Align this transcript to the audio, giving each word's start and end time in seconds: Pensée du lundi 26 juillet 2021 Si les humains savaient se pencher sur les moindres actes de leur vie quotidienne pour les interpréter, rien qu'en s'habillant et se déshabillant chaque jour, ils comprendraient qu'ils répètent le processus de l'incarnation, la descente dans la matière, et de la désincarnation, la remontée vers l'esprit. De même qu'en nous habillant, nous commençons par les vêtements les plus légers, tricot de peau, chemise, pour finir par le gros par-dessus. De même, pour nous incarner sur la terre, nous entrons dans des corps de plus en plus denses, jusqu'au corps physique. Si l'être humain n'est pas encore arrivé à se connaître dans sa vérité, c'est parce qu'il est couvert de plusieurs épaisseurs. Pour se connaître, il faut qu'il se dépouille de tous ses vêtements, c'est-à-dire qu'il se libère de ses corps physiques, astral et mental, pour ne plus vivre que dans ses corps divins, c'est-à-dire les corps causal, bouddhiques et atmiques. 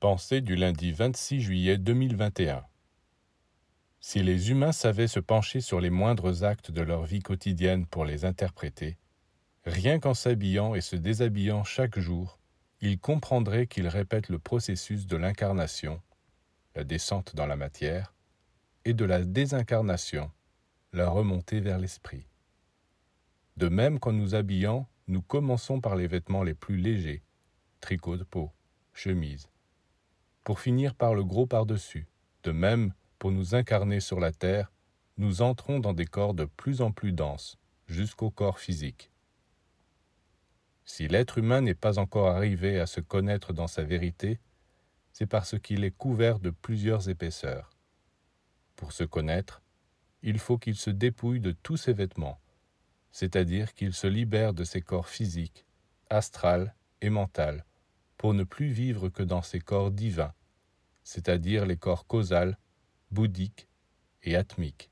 Pensée 0.00 0.40
du 0.40 0.54
lundi 0.54 0.92
26 0.92 1.40
juillet 1.40 1.76
2021 1.76 2.64
Si 3.98 4.22
les 4.22 4.52
humains 4.52 4.70
savaient 4.70 5.08
se 5.08 5.18
pencher 5.18 5.60
sur 5.60 5.80
les 5.80 5.90
moindres 5.90 6.44
actes 6.44 6.70
de 6.70 6.82
leur 6.82 7.02
vie 7.02 7.18
quotidienne 7.18 7.84
pour 7.84 8.04
les 8.04 8.24
interpréter, 8.24 8.96
rien 9.64 9.98
qu'en 9.98 10.14
s'habillant 10.14 10.76
et 10.76 10.82
se 10.82 10.94
déshabillant 10.94 11.64
chaque 11.64 11.98
jour, 11.98 12.38
ils 12.80 13.00
comprendraient 13.00 13.66
qu'ils 13.66 13.88
répètent 13.88 14.28
le 14.28 14.38
processus 14.38 15.08
de 15.08 15.16
l'incarnation, 15.16 16.00
la 16.76 16.84
descente 16.84 17.34
dans 17.34 17.46
la 17.46 17.56
matière, 17.56 18.14
et 18.84 18.94
de 18.94 19.04
la 19.04 19.24
désincarnation, 19.24 20.30
la 20.92 21.10
remontée 21.10 21.58
vers 21.58 21.80
l'esprit. 21.80 22.28
De 23.56 23.68
même 23.68 23.98
qu'en 23.98 24.12
nous 24.12 24.36
habillant, 24.36 24.88
nous 25.08 25.22
commençons 25.22 25.80
par 25.80 25.96
les 25.96 26.06
vêtements 26.06 26.44
les 26.44 26.54
plus 26.54 26.76
légers, 26.76 27.24
tricot 27.80 28.16
de 28.16 28.22
peau, 28.22 28.52
chemise, 28.92 29.48
pour 30.48 30.60
finir 30.60 30.94
par 30.94 31.14
le 31.14 31.24
gros 31.24 31.44
par-dessus. 31.44 32.08
De 32.42 32.52
même, 32.52 32.94
pour 33.18 33.32
nous 33.32 33.54
incarner 33.54 34.00
sur 34.00 34.18
la 34.18 34.32
terre, 34.32 34.72
nous 35.18 35.42
entrons 35.42 35.78
dans 35.78 35.92
des 35.92 36.06
corps 36.06 36.32
de 36.32 36.46
plus 36.46 36.80
en 36.80 36.90
plus 36.90 37.12
denses, 37.12 37.58
jusqu'au 37.86 38.30
corps 38.30 38.58
physique. 38.58 39.10
Si 40.86 41.06
l'être 41.06 41.36
humain 41.36 41.60
n'est 41.60 41.74
pas 41.74 41.98
encore 41.98 42.28
arrivé 42.28 42.80
à 42.80 42.86
se 42.86 43.02
connaître 43.02 43.52
dans 43.52 43.66
sa 43.66 43.82
vérité, 43.82 44.40
c'est 45.12 45.26
parce 45.26 45.58
qu'il 45.58 45.84
est 45.84 45.94
couvert 45.94 46.38
de 46.38 46.48
plusieurs 46.48 47.10
épaisseurs. 47.10 47.68
Pour 48.74 48.92
se 48.92 49.04
connaître, 49.04 49.60
il 50.22 50.38
faut 50.38 50.56
qu'il 50.56 50.76
se 50.76 50.88
dépouille 50.88 51.40
de 51.40 51.52
tous 51.52 51.76
ses 51.76 51.92
vêtements, 51.92 52.40
c'est-à-dire 53.10 53.74
qu'il 53.74 53.92
se 53.92 54.06
libère 54.06 54.54
de 54.54 54.64
ses 54.64 54.80
corps 54.80 55.08
physiques, 55.08 55.66
astral 56.08 56.74
et 57.02 57.10
mental, 57.10 57.66
pour 58.16 58.32
ne 58.32 58.44
plus 58.44 58.68
vivre 58.68 59.10
que 59.10 59.22
dans 59.22 59.42
ses 59.42 59.60
corps 59.60 59.90
divins, 59.90 60.32
c'est-à-dire 61.08 61.64
les 61.64 61.78
corps 61.78 62.06
causal, 62.06 62.58
bouddhiques 63.10 63.66
et 64.22 64.36
atmiques. 64.36 64.90